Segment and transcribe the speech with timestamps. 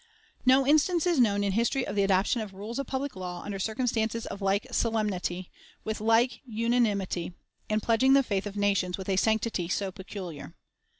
[0.47, 3.59] No instance is known in history of the adoption of rules of public law under
[3.59, 5.51] circumstances of like solemnity,
[5.83, 7.33] with like unanimity,
[7.69, 10.55] and pledging the faith of nations with a sanctity so peculiar.